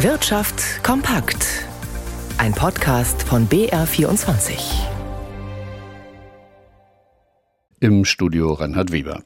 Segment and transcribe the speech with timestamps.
[0.00, 1.64] Wirtschaft kompakt.
[2.36, 4.52] Ein Podcast von BR24.
[7.80, 9.22] Im Studio Reinhard Weber.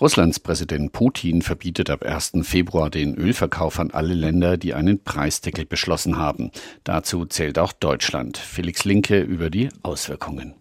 [0.00, 2.32] Russlands Präsident Putin verbietet ab 1.
[2.40, 6.50] Februar den Ölverkauf an alle Länder, die einen Preisdeckel beschlossen haben.
[6.84, 8.38] Dazu zählt auch Deutschland.
[8.38, 10.54] Felix Linke über die Auswirkungen.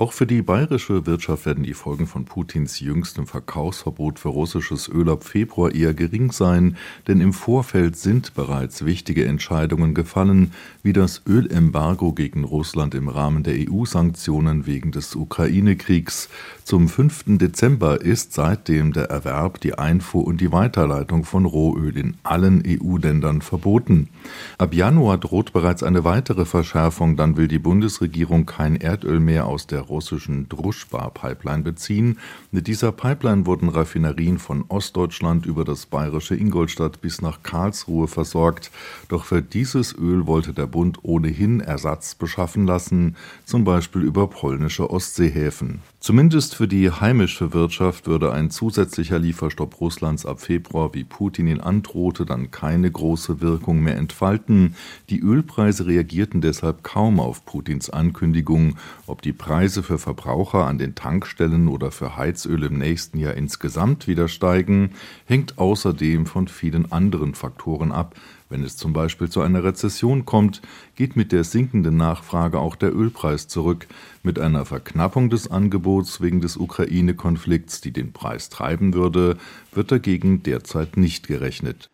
[0.00, 5.10] Auch für die bayerische Wirtschaft werden die Folgen von Putins jüngstem Verkaufsverbot für russisches Öl
[5.10, 10.52] ab Februar eher gering sein, denn im Vorfeld sind bereits wichtige Entscheidungen gefallen,
[10.82, 16.30] wie das Ölembargo gegen Russland im Rahmen der EU-Sanktionen wegen des Ukraine-Kriegs.
[16.64, 17.36] Zum 5.
[17.36, 23.42] Dezember ist seitdem der Erwerb, die Einfuhr und die Weiterleitung von Rohöl in allen EU-Ländern
[23.42, 24.08] verboten.
[24.56, 29.66] Ab Januar droht bereits eine weitere Verschärfung, dann will die Bundesregierung kein Erdöl mehr aus
[29.66, 32.18] der russischen Druschba-Pipeline beziehen.
[32.50, 38.70] Mit dieser Pipeline wurden Raffinerien von Ostdeutschland über das bayerische Ingolstadt bis nach Karlsruhe versorgt.
[39.08, 44.88] Doch für dieses Öl wollte der Bund ohnehin Ersatz beschaffen lassen, zum Beispiel über polnische
[44.90, 45.80] Ostseehäfen.
[46.00, 51.60] Zumindest für die heimische Wirtschaft würde ein zusätzlicher Lieferstopp Russlands ab Februar, wie Putin ihn
[51.60, 54.76] androhte, dann keine große Wirkung mehr entfalten.
[55.10, 58.76] Die Ölpreise reagierten deshalb kaum auf Putins Ankündigung.
[59.06, 64.06] Ob die Preise für Verbraucher an den Tankstellen oder für Heizöl im nächsten Jahr insgesamt
[64.06, 64.92] wieder steigen,
[65.26, 68.14] hängt außerdem von vielen anderen Faktoren ab,
[68.50, 70.60] wenn es zum Beispiel zu einer Rezession kommt,
[70.96, 73.86] geht mit der sinkenden Nachfrage auch der Ölpreis zurück.
[74.24, 79.36] Mit einer Verknappung des Angebots wegen des Ukraine-Konflikts, die den Preis treiben würde,
[79.72, 81.90] wird dagegen derzeit nicht gerechnet.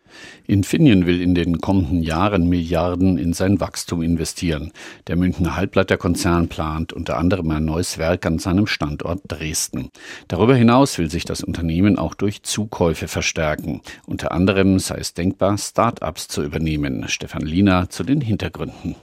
[0.47, 4.71] Infineon will in den kommenden Jahren Milliarden in sein Wachstum investieren.
[5.07, 9.89] Der Münchner Halbleiterkonzern plant unter anderem ein neues Werk an seinem Standort Dresden.
[10.27, 13.81] Darüber hinaus will sich das Unternehmen auch durch Zukäufe verstärken.
[14.05, 17.05] Unter anderem sei es denkbar, Start-ups zu übernehmen.
[17.07, 18.95] Stefan Liener zu den Hintergründen.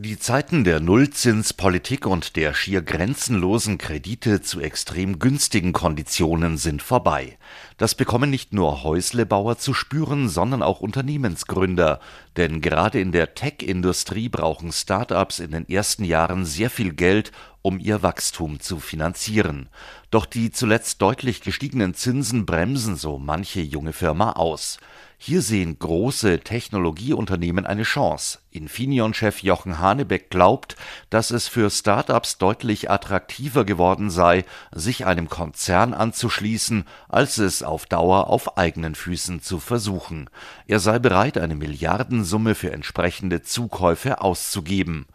[0.00, 7.36] Die Zeiten der Nullzinspolitik und der schier grenzenlosen Kredite zu extrem günstigen Konditionen sind vorbei.
[7.78, 11.98] Das bekommen nicht nur Häuslebauer zu spüren, sondern auch Unternehmensgründer.
[12.36, 17.32] Denn gerade in der Tech-Industrie brauchen Start-ups in den ersten Jahren sehr viel Geld,
[17.68, 19.68] um ihr Wachstum zu finanzieren.
[20.10, 24.78] Doch die zuletzt deutlich gestiegenen Zinsen bremsen so manche junge Firma aus.
[25.20, 28.38] Hier sehen große Technologieunternehmen eine Chance.
[28.52, 30.76] Infineon-Chef Jochen Hanebeck glaubt,
[31.10, 37.86] dass es für Start-ups deutlich attraktiver geworden sei, sich einem Konzern anzuschließen, als es auf
[37.86, 40.30] Dauer auf eigenen Füßen zu versuchen.
[40.68, 45.06] Er sei bereit, eine Milliardensumme für entsprechende Zukäufe auszugeben.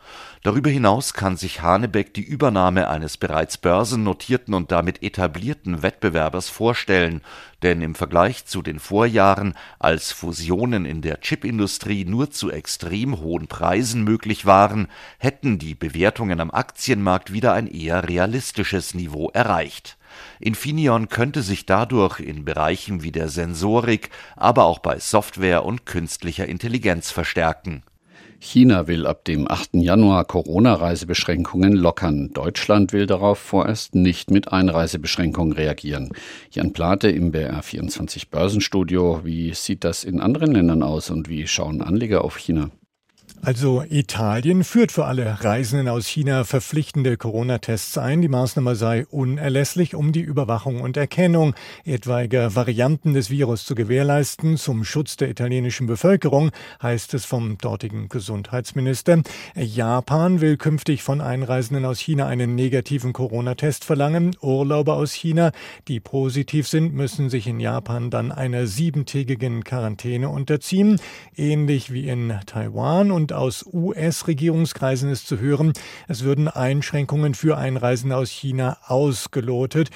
[0.44, 7.22] Darüber hinaus kann sich Hanebeck die Übernahme eines bereits börsennotierten und damit etablierten Wettbewerbers vorstellen,
[7.62, 13.48] denn im Vergleich zu den Vorjahren, als Fusionen in der Chipindustrie nur zu extrem hohen
[13.48, 14.90] Preisen möglich waren,
[15.20, 19.96] hätten die Bewertungen am Aktienmarkt wieder ein eher realistisches Niveau erreicht.
[20.42, 26.46] Infineon könnte sich dadurch in Bereichen wie der Sensorik, aber auch bei Software und künstlicher
[26.46, 27.84] Intelligenz verstärken
[28.46, 29.76] China will ab dem 8.
[29.76, 32.31] Januar Corona-Reisebeschränkungen lockern.
[32.34, 36.09] Deutschland will darauf vorerst nicht mit Einreisebeschränkungen reagieren.
[36.52, 39.22] Jan Plate im BR24 Börsenstudio.
[39.24, 42.70] Wie sieht das in anderen Ländern aus und wie schauen Anleger auf China?
[43.46, 48.22] Also Italien führt für alle Reisenden aus China verpflichtende Corona-Tests ein.
[48.22, 54.56] Die Maßnahme sei unerlässlich, um die Überwachung und Erkennung etwaiger Varianten des Virus zu gewährleisten.
[54.56, 59.24] Zum Schutz der italienischen Bevölkerung heißt es vom dortigen Gesundheitsminister.
[59.56, 64.38] Japan will künftig von Einreisenden aus China einen negativen Corona-Test verlangen.
[64.40, 65.52] Urlauber aus China,
[65.90, 71.02] die positiv sind, müssen sich in Japan dann einer siebentägigen Quarantäne unterziehen,
[71.36, 75.73] ähnlich wie in Taiwan und aus US-Regierungskreisen ist zu hören,
[76.07, 79.89] es würden Einschränkungen für Einreisende aus China ausgelotet.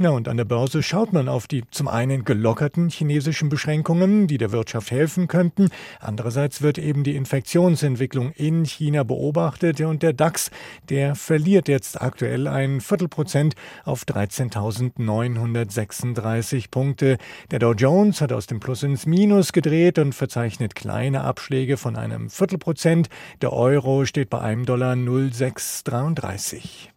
[0.00, 4.38] Ja, und an der Börse schaut man auf die zum einen gelockerten chinesischen Beschränkungen, die
[4.38, 5.70] der Wirtschaft helfen könnten.
[5.98, 10.52] Andererseits wird eben die Infektionsentwicklung in China beobachtet und der DAX,
[10.88, 17.18] der verliert jetzt aktuell ein Viertelprozent auf 13.936 Punkte.
[17.50, 21.96] Der Dow Jones hat aus dem Plus ins Minus gedreht und verzeichnet kleine Abschläge von
[21.96, 23.08] einem Viertelprozent.
[23.42, 26.92] Der Euro steht bei einem Dollar 0,633.